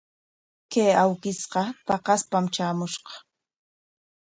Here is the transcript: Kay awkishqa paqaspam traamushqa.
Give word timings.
Kay 0.71 0.91
awkishqa 1.03 1.61
paqaspam 1.87 2.45
traamushqa. 2.53 3.13